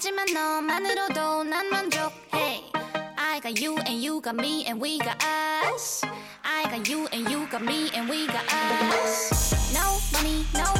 [0.00, 2.64] 하지만 너만으로도 난 만족해.
[3.18, 6.00] I got you and you got me and we got us.
[6.42, 9.52] I got you and you got me and we got us.
[9.74, 10.79] No money, no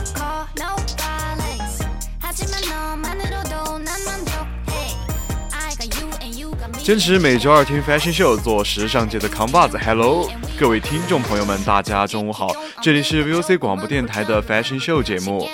[6.90, 9.78] 坚持每周二听 Fashion Show，做时尚界的扛把子。
[9.78, 10.28] Hello，
[10.59, 12.48] 各位听众朋友们，大家中午好，
[12.82, 15.48] 这里是 VOC 广播电台的 Fashion Show 节目，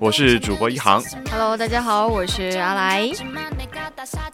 [0.00, 1.00] 我是主播一航。
[1.30, 3.08] Hello，大家好，我是阿来。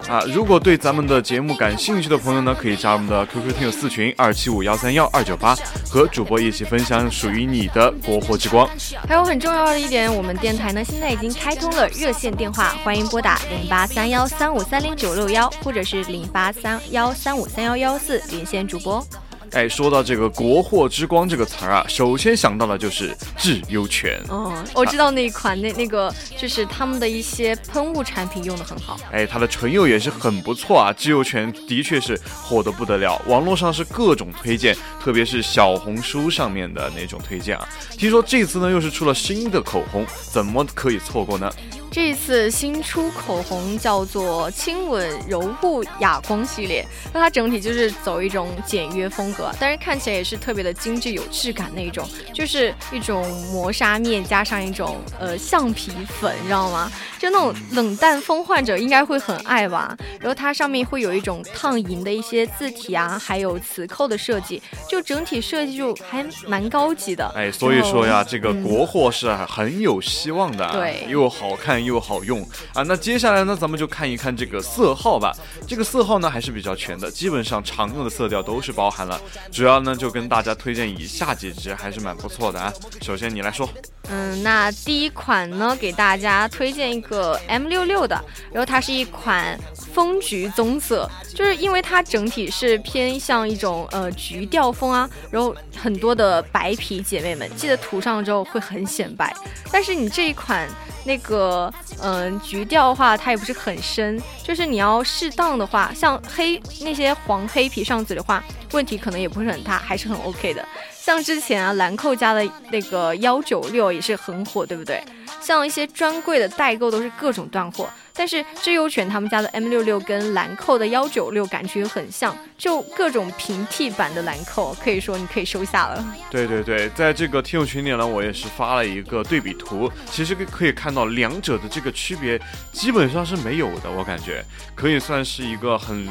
[0.09, 5.57] 啊，如果对咱们的节目感兴趣的朋友呢，可以加入我们的 QQ 听友四群二七五幺三幺二九八，
[5.89, 8.69] 和主播一起分享属于你的国货之光。
[9.09, 19.07] 还有很重要的一点，我们电台呢现在已经开通了热线电话，欢迎拨打零八三幺三五三零九六幺，或者是零八三幺三五三幺幺四连线主播。
[19.53, 24.21] 哎，说到这个“国货之光”这个词儿啊，首先想到的就是智优泉。
[24.29, 28.97] 哦，我知道那一款，那那个就是他们的一些喷雾产品用的很好。
[29.11, 37.69] 哎，它的唇釉也是很不错啊，智优泉的确是火的不得了，网络上是各种推荐，特别是小红书上面的那种推荐啊。
[37.91, 41.51] 听说这次呢又是出了新的口红，怎么可以错过呢？
[41.91, 55.91] 这次新出口红叫做亲吻柔雾哑光系列，那它整体就是走一种简约风格，但是看起来也是特别的精致有质感那一种，就是一种磨砂面加上一种呃橡皮
[56.21, 56.91] 粉，你知道吗？
[57.19, 59.97] 就那种冷淡风患者应该会很爱吧。
[60.21, 67.31] 然后它上面会有一种烫银的一些字体啊，还有磁扣的设计，就整体设计就还蛮高级的。
[67.35, 71.80] 哎，所以说呀，这个国货是很有希望的，对，又好看。
[71.85, 72.43] 又好用
[72.75, 72.83] 啊！
[72.83, 75.33] 那接下来呢，咱们就看一看这个色号吧。
[75.67, 79.21] 这个色号呢还是比较全的，基本上常用的色调都是包含了。
[79.53, 82.73] 主要呢就跟大家推荐以下几支，还是蛮不错的啊。
[83.03, 83.69] 首先你来说，
[84.11, 88.23] 嗯，那第一款呢，给大家推荐一个 M 六六的，
[88.53, 99.35] 然后它是一款枫橘棕色，就是因为它整体是偏向一种呃橘调风啊，然后很多的白皮姐妹们记得涂上之后会很显白，
[99.71, 100.69] 但是你这一款。
[101.03, 101.73] 那个，
[102.03, 110.63] 嗯，橘调的话，它也不是很深，就是你要适当的话，像黑那些黄黑皮上嘴的话，问题可能也不是很大，还是很 OK 的。
[111.11, 115.03] 像之前啊，兰蔻家的那个幺九六也是很火，对不对？
[115.41, 117.89] 像一些专柜的代购都是各种断货。
[118.21, 126.05] 但是智优犬他们家的 M 六六跟兰蔻的幺九六感觉很像，就各种平替版的兰蔻，可以说你可以收下了。
[126.31, 132.39] 对对对，在这个听友群里呢，我也是发了一个对比图，其实可可以看到两者的这个区别
[132.73, 134.45] 基本上是没有的，我感觉
[134.75, 136.07] 可以算是一个很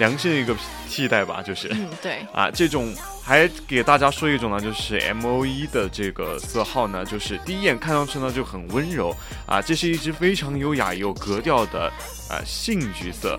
[0.00, 0.56] 良性的一个
[0.88, 1.68] 替代吧，就是。
[1.70, 2.26] 嗯，对。
[2.32, 2.92] 啊，这种。
[3.24, 9.14] 还给大家说一种呢，就是 M O E 的这个色号呢，就是第一眼看上去呢就很温柔
[9.46, 11.92] 啊，这是一支非常优雅有格调的
[12.28, 13.38] 啊杏橘色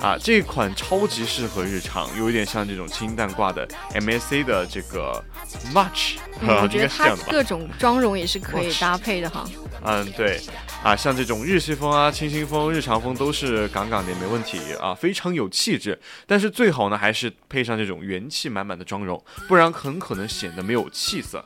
[0.00, 5.20] 啊，这款超级适合日常，有一点像这种清淡挂的 MAC 的这个
[5.74, 6.18] Much，
[6.62, 9.44] 我觉得它各种妆容也是可以搭配的哈。
[9.84, 10.40] 嗯，对。
[10.84, 15.98] 啊，像这种日系风啊、清新风、日常风都是杠杠的，没问题啊，非常有气质。
[16.24, 21.44] 但是最好呢，还是配上这种元气满满的妆容，不然很可能显得没有气色。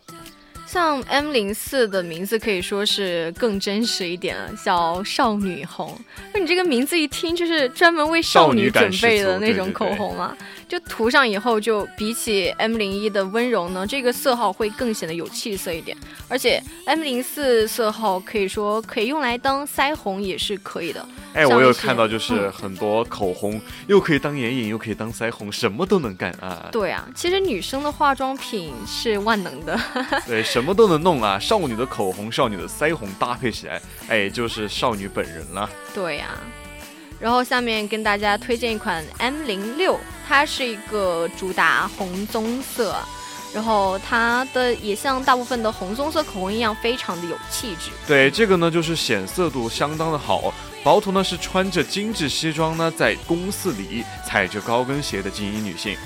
[0.72, 5.94] 像 M 零四的名字可以说是更真实一点了，叫少女红。
[6.33, 10.34] 那你这个名字一听就是专门为少女准备的那种口红啊。
[10.66, 15.95] 就涂上以后，就比起 M 零一的温柔呢，这个色号会更显得有气色一点。
[16.27, 21.07] 而且 M 零四色号可以说可以用来当腮红也是可以的。
[21.34, 26.71] 哎，我有看到就是很多口红又可以当眼影，又可以当腮红，什么都能干啊。
[26.72, 29.78] 对啊，其实女生的化妆品是万能的。
[30.27, 31.38] 对，什么都能弄啊。
[31.38, 35.68] 少女的口红、少女的腮红搭配起来，哎，就是少女本人了。
[35.94, 36.28] 对呀。
[37.20, 42.97] 然后下面跟大家推荐一款 M 零六，它是一个主打红棕色，
[43.54, 47.91] 然后它的也像大部分的红棕色口红一样，非常的有气质。
[48.08, 55.97] 对，这个呢就是显色度相当的好，薄涂呢是穿着精致西装呢，在公司里踩着高跟鞋的精英女性。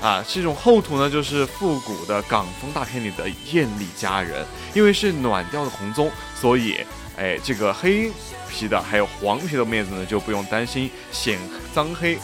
[0.00, 4.44] 啊，这种厚涂呢，就是复古的港风大片里的艳丽佳人。
[4.74, 6.78] 因为是暖调的红棕，所以，
[7.16, 8.10] 哎，这个黑
[8.48, 11.38] 皮的还有黄皮的妹子呢，就不用担心显
[11.74, 12.18] 脏黑，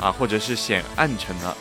[0.00, 1.56] 啊，或者是显暗沉了。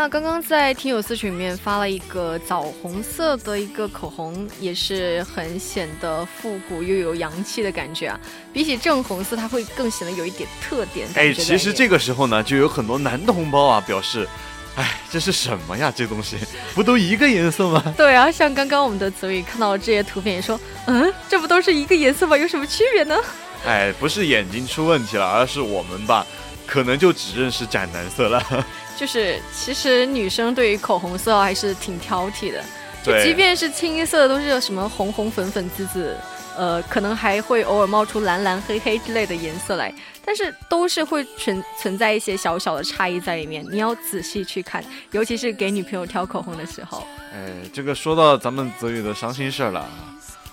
[0.00, 8.20] 那刚刚在听友私群里面发了一个枣红色的一个口红，也是很显得复古又有洋气的感觉啊。
[8.52, 11.08] 比起正红色，它会更显得有一点特点。
[11.16, 14.24] 哎，其实这个时候呢，就有很多男同胞啊表示，
[14.76, 15.92] 哎，这是什么呀？
[15.92, 16.36] 这东西
[16.76, 17.82] 不都一个颜色吗？
[17.98, 22.38] 对啊，像刚刚我们的泽宇看到这些图片，也说，嗯，这不都是一个颜色吗？
[22.38, 23.18] 有什么区别呢？
[23.66, 26.24] 哎，不是眼睛出问题了，而是我们吧，
[26.68, 28.64] 可能就只认识斩男色了。
[28.98, 32.60] 就是，其实女生对于口红色还是挺挑剔的，
[33.04, 36.16] 就即便是清一色都是什么红红粉粉紫紫，
[36.56, 47.06] 呃，可能还会偶尔冒出蓝蓝黑黑之类的颜色来，但是都是会存存在一些小小的差异在里面，你要仔细去看，尤其是给女朋友挑口红的时候。
[47.32, 49.88] 哎，这个说到咱们泽宇的伤心事儿了，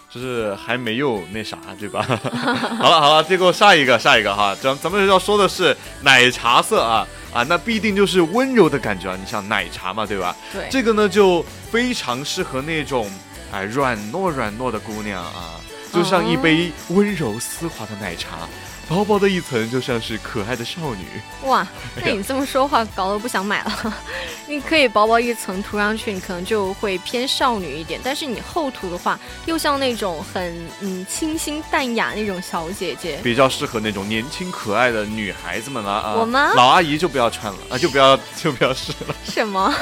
[0.08, 2.04] 就是还没有那啥，对吧？
[2.04, 7.08] 好 了好了，结果下一个下一个哈，咱咱们要说的是奶茶色啊。
[7.36, 9.18] 啊，那必定就是温柔的感觉啊！
[9.20, 10.34] 你像奶茶嘛，对吧？
[10.54, 13.12] 对，这个呢就非常适合那种
[13.52, 15.60] 哎软糯软糯的姑娘啊，
[15.92, 18.48] 就像一杯温柔丝滑的奶茶。
[18.88, 21.06] 薄薄的一层，就像是可爱的少女。
[21.44, 21.68] 哇，
[22.04, 23.96] 那你这么说话，搞得不想买了。
[24.48, 28.00] 你可以薄薄一层涂上去，你可能就会偏少女一点。
[28.04, 36.14] 但是你厚涂的话，又像那种很嗯清新淡雅那种小姐姐，比较适合那种年轻可爱的女孩子们了啊。
[36.16, 36.54] 我吗？
[36.56, 39.16] 老阿姨就不要穿了 啊，就不要就不要试了。
[39.26, 39.74] 什么？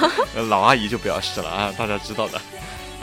[0.47, 2.37] 老阿姨就不要试了啊，大家知道的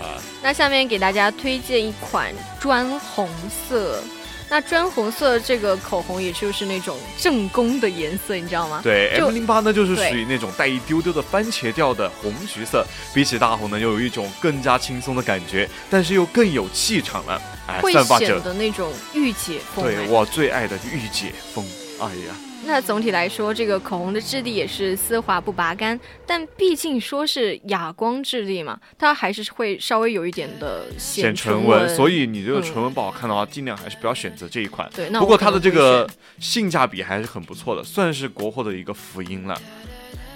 [0.01, 0.17] 啊。
[0.43, 3.29] 那下面给大家推荐一款砖红
[3.69, 4.03] 色。
[4.51, 8.81] 那砖红色这个口红，也就是那种正宫的颜色，你知道吗？
[8.83, 19.85] 对，M 零八呢，就是属于那种带一丢丢的番茄调的红橘色，比起大红呢，又有一种更加轻松的感觉，但是又更有气场了，哎，会显得那种御姐风。
[19.85, 21.65] 对我最爱的御姐风，
[22.01, 22.35] 哎呀。
[22.71, 31.89] 那总体来说，这个口红的质地也是丝滑不拔干，但毕竟说是哑光质地嘛，它还是会稍微有一点的显唇纹。
[31.97, 34.89] 所以你这个唇纹不好看的话，尽量还是不要选择这一款。
[34.95, 36.09] 对，不过它的这个
[36.39, 39.61] 性价比还是很不错的，算是国货的一个福音了。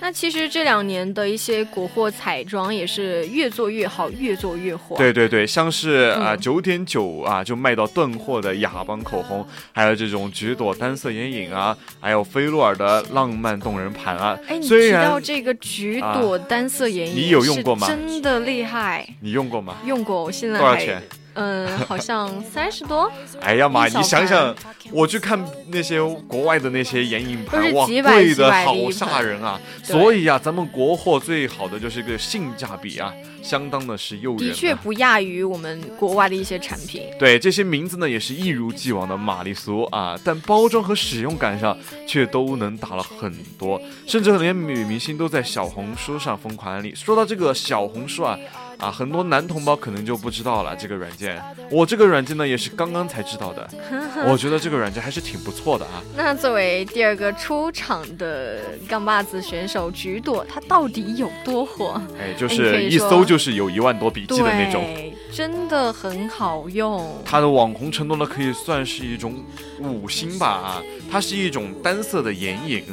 [0.04, 4.98] 那其实这两年的一些国货彩妆也是越做越好，越做越火。
[4.98, 14.38] 对对对，像是啊九点九啊就卖到断货的雅邦口红，还有这种橘朵单色眼影啊，还有菲洛尔的浪漫动人盘啊。
[14.46, 17.86] 哎，你知道这个橘朵单色眼影，你有用过吗？
[17.88, 19.08] 真的厉害。
[19.20, 19.78] 你用过吗？
[19.86, 21.02] 用过，我现在多少钱？
[21.34, 23.10] 嗯，好像三十多。
[23.40, 24.54] 哎呀妈，你想想，
[24.90, 25.38] 我去看
[25.68, 29.60] 那些国外的那些眼影盘，哇，贵的好吓人啊！
[29.82, 34.48] 所以呀，咱们国货最好的就是一个性价比啊，相当的是诱人。
[34.48, 37.02] 的确不亚于我们国外的一些产品。
[37.18, 41.76] 对，这些名字呢也是一如既往的玛丽苏啊，但包装和使用感上
[42.06, 46.94] 却都能打了很多，甚至连女明星都在小红书上疯狂安利。
[46.94, 48.38] 说到这个小红书啊。
[48.84, 51.42] 啊，很多男同胞可能就不知道了这个软件。
[51.70, 53.66] 我这个软件呢，也是刚刚才知道的。
[54.28, 56.02] 我觉得这个软件还是挺不错的啊。
[56.14, 61.98] 那作为第二个出场的杠把子选手橘朵，它到底有多火？
[62.18, 64.84] 哎，就是一搜就是有一万多笔记的那种，
[65.32, 67.22] 真的很好用。
[67.24, 69.42] 它的网红程度呢，可以算是一种
[69.80, 70.82] 五星吧啊。
[71.10, 72.84] 它是一种单色的眼影。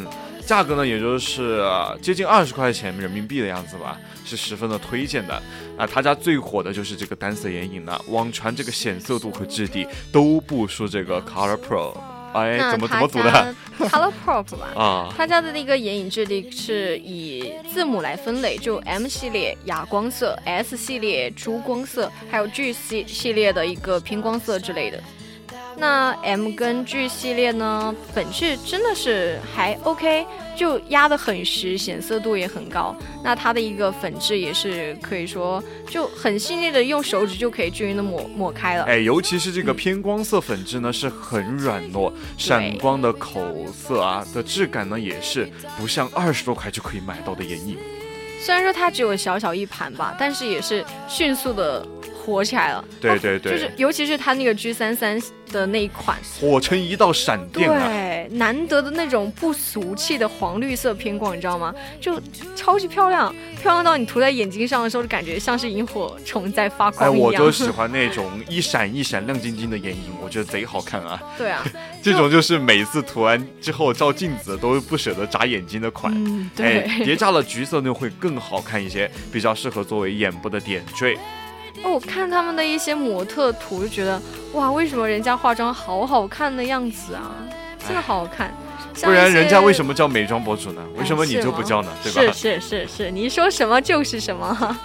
[0.46, 1.64] 价格呢，也就是
[2.02, 5.42] 接近二十块钱人民币的样子吧，是十分的推荐的
[5.78, 5.88] 啊。
[5.88, 11.98] 他家最火的就是这个单色眼影了，网传这个显色度和质地都不输这个 Color Pro。
[12.34, 13.56] 哎，怎么怎么读的？
[13.78, 14.68] Color Pro 吧。
[14.74, 25.04] 啊，他家的那个眼影质地是以字母来分类，就 M 系列哑光色，S 系列珠光色，还有 G 系系列的一个偏光色之类的。
[25.78, 30.26] 那 M 跟 G 系列呢，本质真的是还 OK，
[30.56, 32.96] 就压得很实，显色度也很高。
[33.24, 38.84] 那它的一个粉质也是可以说就很细腻的，用手指就可以均匀的抹抹开了。
[38.84, 47.78] 哎，尤其是这个偏光色粉质呢，是很软糯、闪光的口色啊，的质感呢也是不像二十多块就可以买到的眼影。
[48.40, 51.88] 虽然说它只有小小一盘吧，但是也是迅速的
[52.24, 52.84] 火起来了。
[53.00, 55.20] 对对对，就是尤其是它那个 G 三三
[55.52, 57.88] 的那一款，火成一道闪电啊！
[57.88, 61.74] 对，难得的那种不俗气的黄绿色偏光，你知道吗？
[62.00, 62.22] 就
[62.56, 67.22] 超级漂亮，漂亮到你涂在眼睛上的时候，就感觉像是萤火虫在发光哎，一样。
[67.22, 71.22] 我就喜欢那种一闪一闪亮晶晶的眼影，我觉得贼好看啊！
[71.38, 71.64] 对啊，
[72.02, 76.14] 这种就是每次涂完之后照镜子都不舍得眨眼睛的款。
[76.16, 77.06] 嗯，哎，对。
[77.06, 81.18] 叠加了橘色呢会更好看一些，比较适合作为眼部的点缀。
[81.84, 84.22] 哦，我看他们的一些模特图，就觉得
[84.54, 87.36] 哇，为什么人家化妆好好看的样子啊？
[87.80, 88.54] 真的好好看。
[89.02, 89.94] 不然人家为什么？
[89.94, 90.82] 叫美妆博主呢？
[90.98, 91.90] 为什么你就不叫呢？
[92.04, 92.34] 对吧？
[92.34, 94.46] 是是是是，你说什么就是什么。
[94.46, 94.78] 啊，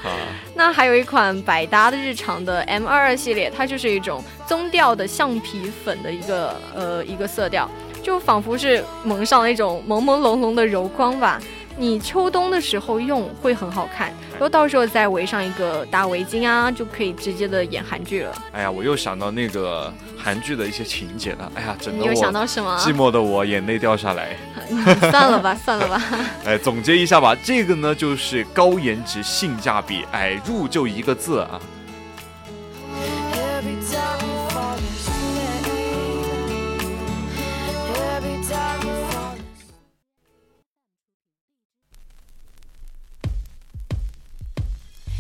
[0.55, 7.69] 那还有一款百搭的日常的 M 二二系列，它就是一种棕调的橡皮粉的一个呃一个色调，
[8.03, 11.41] 就仿佛是蒙上了一种朦朦胧胧的柔光吧。
[11.79, 18.35] 你秋冬的时候用会很好看，然后到时候再围上一个大围巾啊，就可以直接的演韩剧了。
[18.53, 21.53] 哎呀，我又想到那个韩剧的一些情节了。
[21.55, 22.79] 哎呀，整你有想得我到什么？
[22.79, 24.37] 寂寞的我眼泪掉下来。
[25.11, 26.03] 算了吧，算了吧。
[26.47, 31.61] 哎，总结一下吧，这个呢就是高颜值、性价比，哎，入就一个字啊。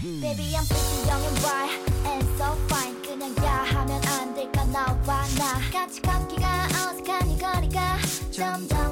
[0.06, 1.70] Baby, I'm pretty young and wild
[2.06, 2.94] and so fine.
[3.02, 7.98] 그냥 야 하면 안 될까 나와 나 같이 걷기가 어색한 이 거리가
[8.30, 8.85] 점점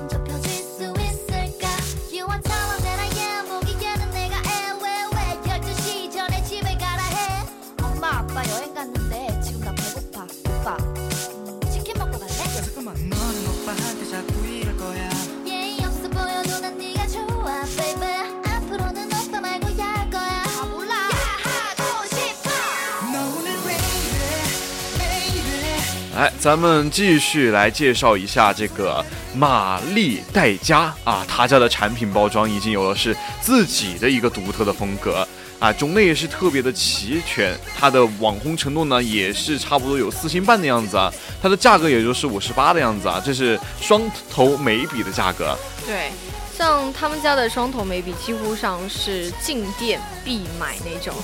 [26.24, 29.04] 来，咱们继续来介绍一下这个
[29.34, 35.26] 玛丽黛佳啊，他家的产品包装已经有了是自己的一个独特的风格
[35.58, 41.12] 啊，种类也是特别的齐全，它的网红程度呢也是差不多有四星半的样子啊，
[41.42, 44.00] 它的价格也就是五十八的样子啊，这是双
[44.30, 45.54] 头眉笔的价格。
[45.84, 46.10] 对，
[46.56, 51.14] 像他们家的双头眉笔几乎上是进店必买那种。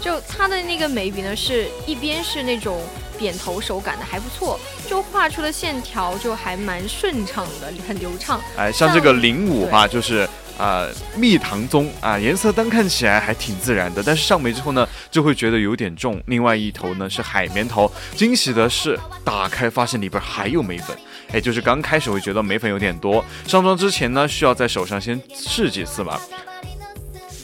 [0.00, 2.82] 就它的那个眉笔呢，是一边是那种
[3.18, 4.58] 扁头手感的，还不错，
[4.88, 8.40] 就画出的线条就还蛮顺畅的，很流畅。
[8.56, 10.18] 哎，像这个零五哈，就是
[10.56, 16.20] 啊、呃蜜糖棕啊，颜色单看起来还挺自然的，但是上眉之后呢，就会觉得有点重。
[16.26, 20.96] 另外一头呢是海绵头，惊喜的是打开发现里边还有眉粉，
[21.32, 26.20] 哎，就是刚开始会觉得眉粉有点多，上妆之前呢需要在手上先试几次吧。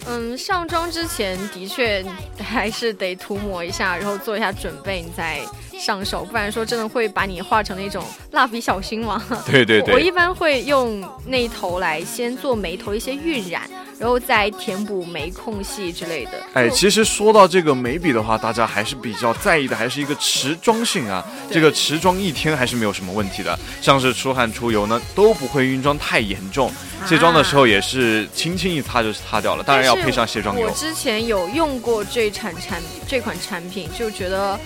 [0.07, 2.05] 嗯，上妆之前的确
[2.39, 5.41] 还是得涂抹一下，然后做一下准备，你再
[5.79, 9.23] 上手，不然说真的会把你画成那种蜡笔小新嘛。
[9.47, 16.33] 对对对，我一般会用那一头来先做眉头一些晕染，然后再填补眉空隙之类的。
[16.53, 21.25] 哎，其实说到这个眉笔的话，大家还是比较在意的，还是一个持妆性啊。
[21.51, 26.73] 这个持妆一天还是没有什么问题的，像是出汗出油呢都不会晕妆太严重，
[27.07, 30.71] 卸妆的时候也是轻轻一擦就擦掉了，当然要配上卸妆油我。
[30.73, 34.59] 之前有用过这产产这款产品，就觉得，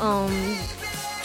[0.00, 0.28] 嗯。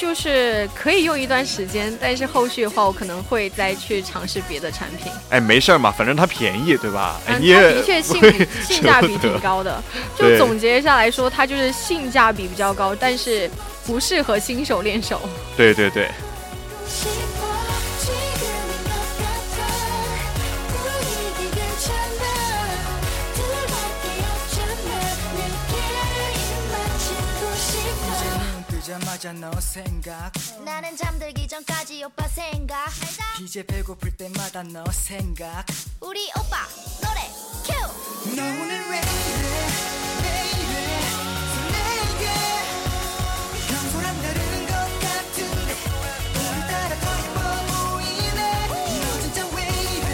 [0.02, 5.12] 就是可以用一段时间，但是后续的话，我可能会再去尝试别的产品。
[5.30, 7.22] 哎，没事儿嘛，反正它便宜，对吧？
[7.28, 8.20] 哎，它的确性
[8.68, 9.80] 性价比挺高的。
[10.18, 13.48] 就总结下来说，它就是性价比比较高，但是
[13.86, 15.22] 不适合新手练手。
[15.56, 16.10] 对对对。
[28.91, 30.33] 이제 눈 뜨자마자 너 생각
[30.65, 32.89] 나는 잠들기 전까지 오빠 생각
[33.41, 35.65] 이제 배고플 때마다 너 생각
[36.01, 36.67] 우리 오빠
[37.03, 37.21] 노래
[37.65, 37.73] 큐
[38.37, 39.47] 너 오늘 왜 이래
[40.23, 41.01] 왜 이래
[41.55, 42.25] 설레게
[43.69, 45.71] 평소랑 다른 것 같은데
[46.35, 47.39] 오늘따라 더 예뻐
[47.73, 50.11] 보이네 너 진짜 왜 이래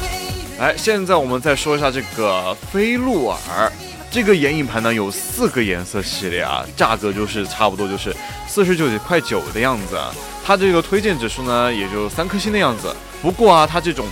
[0.00, 3.72] 왜 이래 来，现在我们再说一下这个飞鹿耳，
[4.11, 8.13] 这个眼影盘呢有四个颜色系列啊，价格就是差不多就是
[8.45, 10.13] 四十九块九的样子啊。
[10.43, 12.93] 它这个推荐指数呢也就三颗星的样子。
[13.21, 14.05] 不过啊，它这种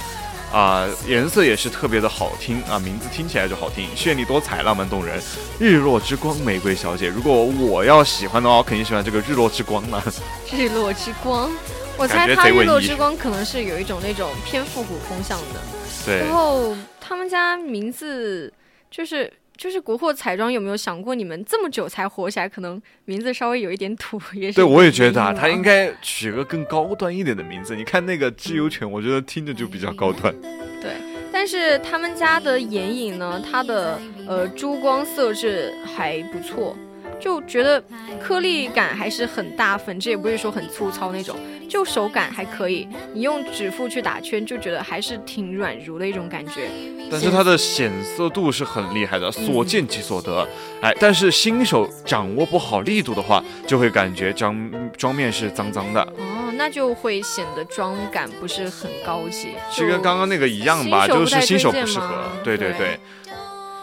[0.53, 5.21] 啊、颜色也是特别的好听啊，名字听起来就好听，绚丽多彩，浪漫动人。
[5.59, 10.03] 日落之光玫瑰小姐，如果我要喜欢的话，我肯定喜欢这个日落之光了。
[10.51, 11.51] 日落之光，
[11.97, 15.59] 我猜它日落之光可能是有一种那种偏复古风向的。
[16.03, 18.51] 对然，后他们家名字
[18.89, 27.75] 就是就是国货彩妆有没有想过，你们这么久才火起来，可能名字稍微有一点土，也是对，我也觉得啊，原因它应该取个更高端一点的名字。
[27.75, 30.33] 你看那个自由泉，我觉得听着就比较高端。
[30.81, 30.93] 对，
[31.29, 36.73] 但是他们家的眼影呢，它的呃珠光色质还不错，
[37.19, 37.83] 就觉得
[38.21, 41.35] 颗粒感还是很大，粉质也不是说很粗糙那种，
[41.69, 42.87] 就手感还可以。
[43.13, 46.69] 你用指腹去打圈，就觉得还是挺软如的一种感觉。
[47.11, 50.47] 但是它的显色度是很厉害的，所见即所得。
[50.79, 62.07] 哎，但是新手掌握不好力度的话，就会感觉妆妆面是脏脏的，哦，那就会显得妆感不是很高级，是跟刚刚那个一样吧，就是新手不适合。
[62.43, 62.99] 对对对对，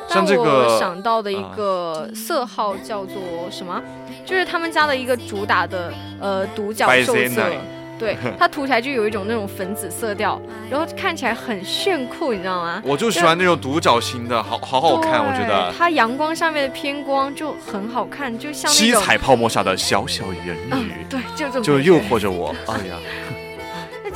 [0.09, 3.15] 但像这我个想到的一啊个色号叫做
[3.51, 3.81] 什么？
[4.25, 7.45] 就是他们家的一个主打的呃独角兽色
[7.99, 10.39] 对， 它涂起来就有一种那种粉紫色调，
[10.71, 12.83] 然后看起来很炫酷，你知道吗？
[12.85, 15.73] 我就喜欢那种独角型的，好好好看，我觉得。
[15.79, 22.55] 它阳光上面的偏光就很好看，就像七彩泡沫下的小小人嗯鱼，，对，就这么就诱惑着我。
[22.69, 23.26] 哎呀，那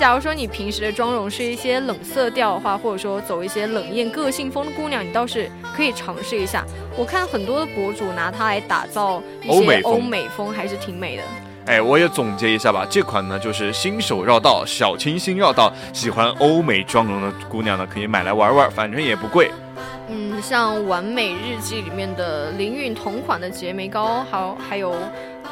[0.01, 6.65] 假如说你平时的妆容是一些冷色调的话，或者说走一些冷艳个性风的姑娘，你倒是可以尝试一下。
[6.97, 11.23] 我看很多的博主拿它来打造一些欧美风欧美风，还是挺美的。
[11.67, 19.51] 哎，我也总结一下吧，这款呢就是新手绕道，小清新绕道，喜欢欧美妆容的姑娘呢可以买来玩玩，反正也不贵。
[20.13, 24.91] 嗯，像《完美日记》里面的林允同款的睫眉膏，还还有，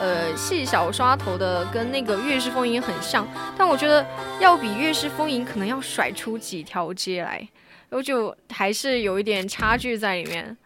[0.01, 4.05] 呃，细小刷头的，跟那个悦诗风吟很像，但我觉得
[4.41, 7.49] 要比悦诗风吟可能要甩出几条街来，
[7.89, 10.57] 然后就还是有一点差距在里面。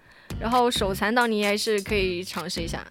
[0.40, 2.84] 然后手残党你还是可以尝试一下。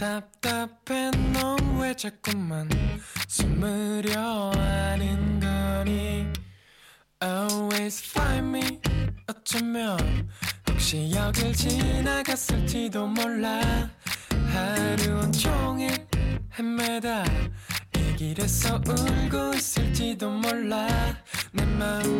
[0.00, 2.70] 답답해 넌 왜 자꾸만
[3.28, 6.26] 숨으려 하는 거니?
[7.22, 8.80] Always find me
[9.28, 9.98] 어쩌면
[10.70, 13.60] 혹시 여길 지나갔을지도 몰라.
[14.54, 15.90] 하루 온종일
[16.58, 17.22] 헤매다.
[17.98, 20.88] 이 길에서 울고 있을지도 몰라.
[21.52, 22.19] 내 두근두근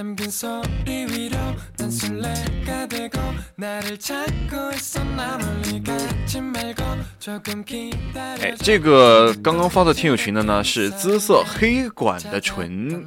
[0.00, 1.36] 남긴 소리 위로
[1.76, 3.18] 난 술래가 되고
[3.56, 6.82] 나를 찾고 있어 나 멀리 가지 말고
[7.18, 13.04] 조금 哎 기다려 ，这个刚刚发到听友群的呢是姿色黑管的唇，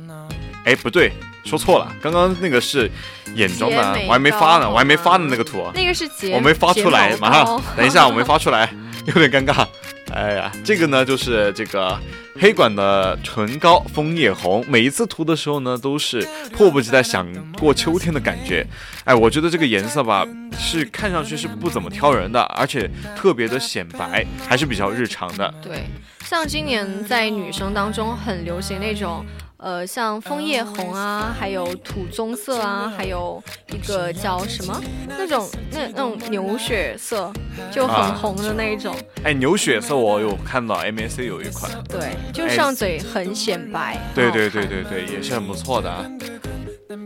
[0.66, 1.12] 哎，不对，
[1.46, 2.90] 说错了，刚刚那个是
[3.36, 8.74] 眼妆的睫，眉我还没发呢，膏我还没发呢那个图啊，那个是睫，我没发出来，睫毛马上膏等一下，我没发出来，
[9.06, 9.66] 有点尴尬。
[10.15, 11.99] 哎呀，这个呢就是这个
[12.39, 18.65] 黑管的唇膏枫叶红，每一次涂的时候呢，都是迫不及待想过秋天的感觉。
[19.05, 20.25] 哎，我觉得这个颜色吧，
[20.57, 25.53] 是看上去是不怎么挑人的，而且特别的显白，还是比较日常的。
[25.61, 25.83] 对，
[26.25, 29.27] 像今年在女生当中很流行那种，
[29.65, 37.33] 呃，像枫叶红啊，还有土棕色啊，还有一个叫什么那种那那种牛血色，
[37.73, 38.95] 就很啊红的那一种。
[39.25, 43.99] 哎，牛血色我有看到 MAC 有一款，对，就哎上嘴很显白。
[44.15, 46.05] 对对对对对，也是很不错的啊。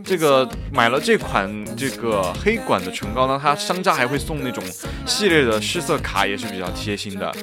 [0.03, 4.61] 这个买了这款这个黑管的唇膏呢，它商家还会送那种
[5.05, 7.33] 系列的试色卡，也是比较贴心的。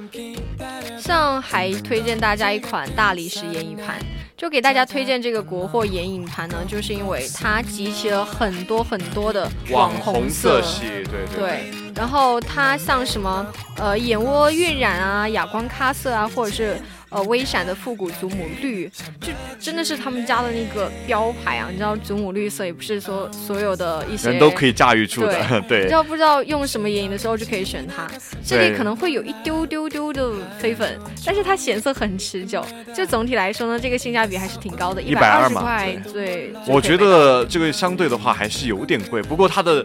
[0.99, 3.99] 像还推荐大家一款大理石眼影盘，
[4.37, 10.61] 就给大家推荐这个国货眼影盘呢，就是因为它集齐了很多很多的网红红色。
[10.61, 13.47] 系，对对对，然后它像什么
[13.79, 16.79] 呃眼窝晕染啊、哑光咖色啊，或者是
[17.17, 18.87] 呃微闪的复古祖母绿，
[19.19, 21.69] 就真的是他们家的那个标牌啊。
[21.71, 25.91] 你知道祖母绿色也不是说所有的一些人都可以驾驭住的，对你对知。
[25.93, 28.07] 道不知道用什么眼影的时候就可以选它，
[28.45, 32.63] 这里可能会有一丢丢丢的飞粉，但是它显色很持久。
[32.95, 39.85] 就总体来说呢，这个性价比还是挺高的，一百二十块对我觉得这个相对的话还是有点贵，不过它的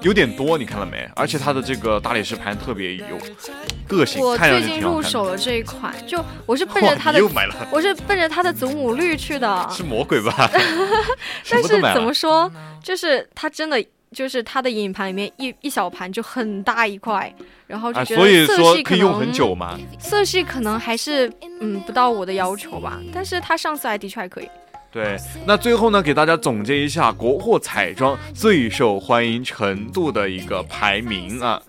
[0.00, 1.08] 有点多，你看了没？
[1.14, 3.16] 而且它的这个大理石盘特别有
[3.86, 4.72] 个性，我最近。
[4.82, 10.48] 入手了这一款，就我是 奔着他的又买了，我是奔着他的祖母绿去的， 是魔鬼吧？
[11.50, 12.12] 但是怎么。
[12.12, 12.50] 说，
[12.82, 13.82] 就是他真的
[14.14, 17.34] 就是它的眼影盘里面一一小盘就很大一块，
[17.66, 19.78] 然后就啊，觉所以得色系可说可以用很久吗。
[19.98, 24.48] 色系可能还是嗯不到我的要求吧，但是它上色还的确还可以。
[24.92, 31.60] 对，那最后呢，给大家总结一下国货彩妆最受欢迎程度的一个排名啊。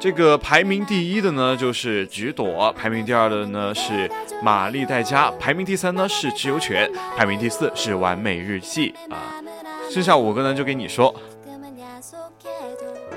[0.00, 4.10] 这个排名第一的呢，就是橘朵；排名第二的呢是
[4.42, 9.42] 玛丽黛佳；排名第三呢是知优犬；排名第四是完美日记啊。
[9.90, 11.14] 剩下五个呢，就给你说。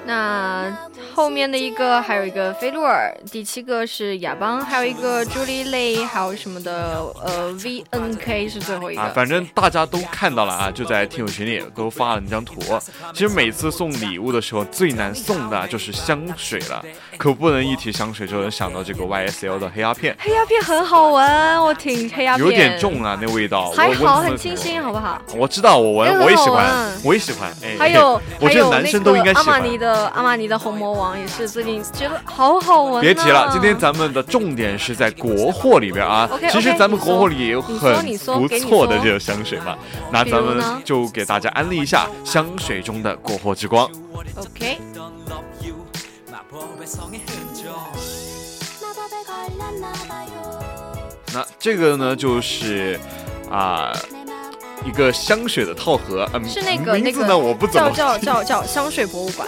[0.06, 9.02] 那后面的一个还有一个菲洛尔，第七个是亚邦，还有一个朱莉蕾，还有什么的呃 VNK 是最后一个。
[9.02, 12.60] 啊，反正大家都看到了啊，就在听友群里都发了那张图。
[13.14, 16.84] 其实每次送礼物的时候，最难送的就是香水了，
[17.18, 22.46] 可不能一提香水就能想到这个 YSL 的黑鸦片，黑鸦片很好闻，我挺黑鸦片。
[22.46, 23.70] 有点重啊，那味道。
[23.72, 25.22] 还好，很清新，好不好？
[25.36, 27.52] 我知道，我闻我也喜欢，我也喜欢。
[27.64, 29.66] 哎，还有我觉得男生都应该喜欢阿玛。
[29.66, 33.50] 尼的阿玛尼的红魔王王也是最近觉得好好玩，别提了。
[33.52, 37.96] 今天咱们的重点是在国货里边啊，其实咱们国货里也有很
[38.38, 39.76] 不错的这个香水嘛。
[40.12, 43.90] 那咱们就给大家安利一下香水中的国货之光。
[44.36, 44.78] ok，
[51.34, 53.00] 那这个呢就是
[53.50, 53.92] 啊，
[54.86, 56.30] 一个香水的套盒。
[56.34, 59.48] 嗯，是那个那个呢，我不懂，叫叫叫叫 香水博物馆。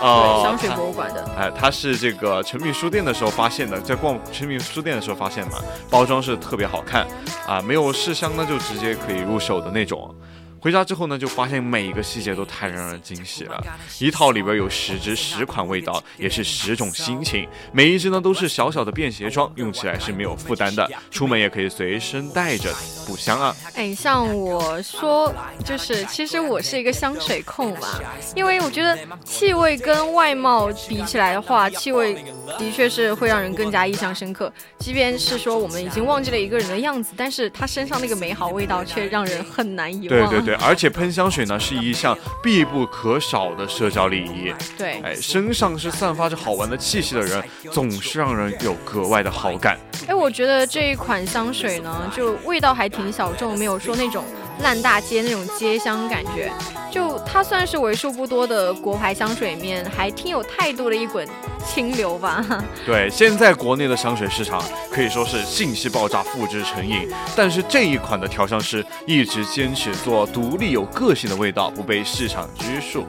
[0.00, 1.24] 哦对，香水博物馆的。
[1.38, 5.58] 哎，它是这个诚品书店的时候发现的，在逛诚品书店的时候发现嘛，
[5.90, 7.06] 包装是特别好看
[7.46, 10.14] 啊，没有试香呢就直接可以入手的那种。
[10.60, 13.62] 回家之后呢，就发现每一个细节都太让人惊喜了。
[13.98, 22.70] 一套里边有十支十款味道，也是十种心情，每一支呢都是小小的便携装，用起来是没有负担的，出门也可以随身带着
[23.06, 23.56] 不香啊。
[23.74, 27.88] 哎，像我说，就是其实我是一个香水控嘛，
[28.36, 32.22] 因为我觉得气味跟外貌比起来的话，气味
[32.58, 34.52] 的确是会让人更加印象深刻。
[34.78, 40.28] 即便是说我们已经忘记了一个人的样子，但是他身上那个美好味道却让人很难遗忘。
[40.28, 44.52] 对对对，而且喷香水呢是一项必不可少的社交礼仪。
[44.76, 49.78] 对哎，身上是散发着好玩的气息的人，总是让人有格外的好感。
[50.06, 54.24] 哎，我觉得这一款香水呢，就味道还挺小众，没有说那种
[54.60, 56.50] 烂大街那种街香感觉。
[56.90, 61.28] 就它算是为数不多的国牌香水里面，还挺有态度的一滚
[61.64, 62.44] 清流吧。
[62.84, 73.06] 对，现在国内的香水市场可以说是信息爆炸、复制成瘾，但是这一款的调香师一直坚持做独立有个性的味道，不被市场拘束。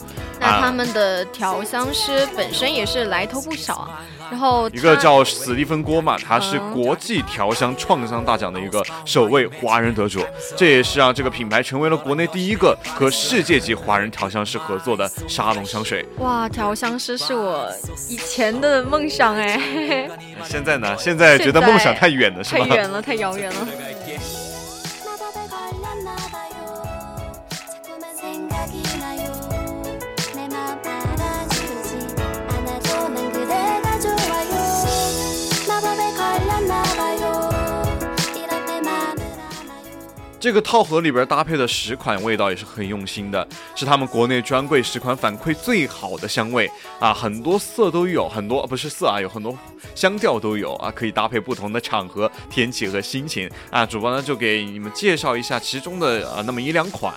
[0.52, 4.02] 那他啊，们的调香师本身也是来头不小啊。
[4.30, 10.22] 然后一个叫史蒂芬郭嘛，他是嗯国际调香创伤大奖的一个首位华人得主，
[10.56, 16.06] 这也是让这个品牌成为了国内第一个和世界级华人调香师合作的沙龙香水。
[16.20, 17.70] 哇，调香师是我
[18.10, 20.10] 以前的梦想哎，
[20.46, 20.96] 现在呢？
[20.98, 22.66] 现在觉得梦想太远了，是吧？
[22.66, 23.68] 太远了，太遥远了。
[40.42, 46.68] 这个套盒里边搭配的十款味道也是很用心的，是他们国内专柜十款反馈最好的香味
[47.00, 49.56] 啊，很多色都有，很多不是色啊，有很多
[49.94, 53.86] 香调都有啊，可以搭配不同的场合、天气和心情啊。
[53.86, 57.14] 主播呢就给你们介绍一下其中的呃那么一两款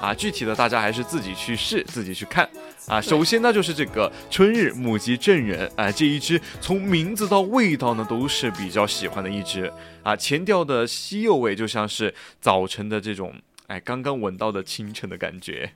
[0.00, 2.48] 啊，具体的大家还是自己去试，自己去看。
[2.88, 9.70] 啊，首先呢就是这个春日母鸡证人啊，这一支从名字到味道呢都是比较喜欢的一支
[10.02, 13.34] 啊，前调的西柚味就像是早晨的这种
[13.66, 15.70] 哎刚刚闻到的清晨的感觉。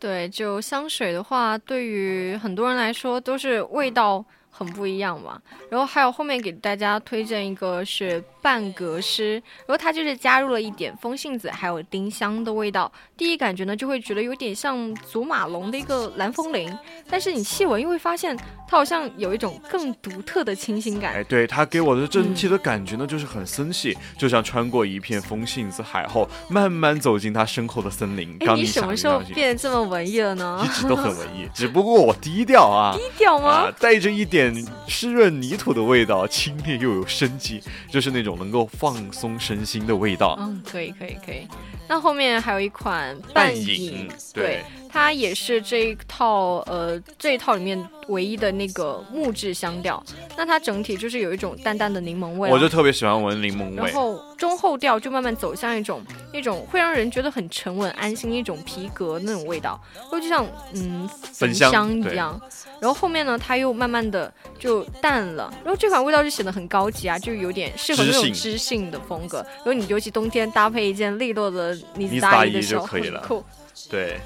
[0.00, 5.40] 对，就香水的话，对于很多人来说都是味道很不一样嘛。
[5.70, 9.34] 然后还有后面给大家推荐一个是半格诗，
[9.66, 12.90] 然后它就是加入了一点风信子还有丁香的味道。
[13.16, 16.76] 第一感觉呢，就会觉得有点像祖马龙的一个蓝风铃，
[17.08, 18.36] 但是你细闻又会发现
[18.68, 21.14] 它好像有一种更独特的清新感。
[21.14, 28.36] 哎，对它给我的整体的感觉呢，就是很森系，就像穿过一片风信子海后，慢慢走进它身后的森林。
[28.40, 30.68] 哎，你什么时候变得这么文艺了呢一？
[30.68, 32.96] 直都很文艺，只不过我低调啊。
[32.98, 33.50] 低调吗？
[33.50, 34.52] 啊，带着一点
[34.88, 40.36] 湿润泥土的味道，清冽又有生机，就是那种能够放松身心的味道。
[40.38, 41.46] 嗯，可以可以可以。
[41.88, 50.02] 那后面还有一款半影对，它也是这一套呃这一套里面唯一的那个木质香调。
[50.36, 53.92] 那它整体就是有一种淡淡的柠檬味啊，我就特别喜欢闻柠檬味然。
[53.92, 56.02] 后中后调就慢慢走向一种
[56.32, 62.38] 那种会让人觉得很沉稳安心一种皮革那种味道，就就像嗯焚香香一样。
[62.80, 69.38] 然后后面呢，它又慢慢的就淡了，然后这款味道就显得很高级啊，就有点适合那种知性的风格。
[69.58, 73.44] 然后你尤其冬天搭配一件利落的呢子大衣大衣的时候，就可以了很酷。
[73.88, 74.20] 对，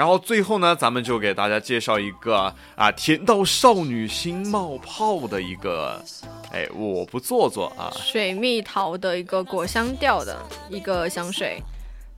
[0.00, 6.02] 然后最后呢，咱们就给大家介绍一个啊，甜到少女心冒泡的一个，
[6.50, 11.62] 哎，我不做作啊，水蜜桃的一个果香调的一个香水，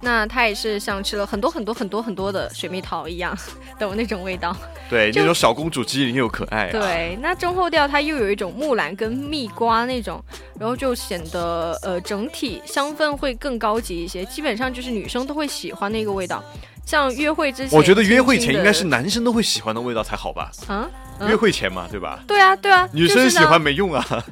[0.01, 3.37] 那它也是像吃了很多很多很多很多的水蜜桃一样
[3.81, 4.57] 的那种味道。
[4.88, 10.23] 对，那种小公主机灵又可爱、啊。，对，那中后调它又有一种木兰跟蜜瓜那种，
[10.57, 16.40] 然后就显得呃整体香氛会更高级一些，基本上就是女生都会喜欢的一个味道。
[16.85, 20.51] 像约会之前，我觉得约会前应该是男生都会喜欢的味道才好吧？
[20.68, 20.88] 啊，
[21.21, 22.21] 嗯约会前嘛，对吧？
[22.27, 24.05] 对啊对啊，女生喜欢没用啊。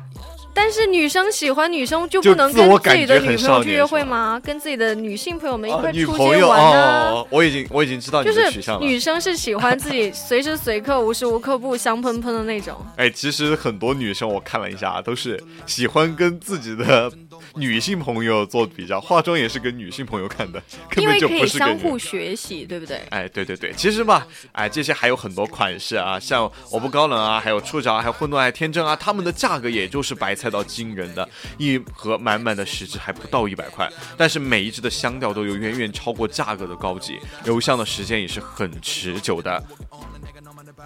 [0.53, 4.39] 但是女生喜欢女生就就不能跟自己的女朋友去约会吗？
[4.45, 7.11] 跟自己的女性朋友们一哦块出女朋友街玩呢？
[7.13, 8.85] 哦，我已经我已经知道你就是的取向了。
[8.85, 12.75] 女生是喜欢自己随时随刻、无时无刻不香喷喷的那种。
[12.97, 17.11] 哎，其实很多女生我看了一下，都是喜欢跟自己的
[17.55, 21.59] 女性朋友做比较，化妆也是给女性朋友看的， 根本就不是。
[21.59, 23.03] 相互学习，对不对？
[23.11, 39.63] 哎，对对对，其实吧，哎，这些还有很多款式啊，像我不高冷啊，还有触角啊，还有混沌爱天真啊，它们的价格也就是白菜到惊人的，一盒满满的十支还不到一百块，但是每一支的香调都有远远超过价格的高级，留香的时间也是很持久的。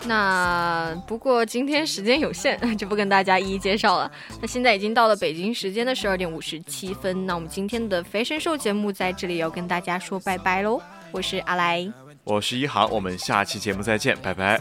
[0.06, 4.10] 那不过今天时间有限， 就不跟大家一一介绍了。
[4.40, 10.80] 那现在已经到了北京时间的十二点五十七分，那我们今天的飞神兽节目在这里要跟大家说拜拜喽。
[11.10, 11.90] 我是阿来。
[12.24, 14.60] 我是一航，我们下期节目再见，拜拜。